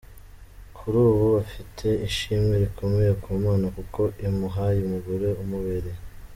[0.75, 5.99] Kuri ubu afite ishimwe rikomeye ku Mana kuko imuhaye umugore umubereye.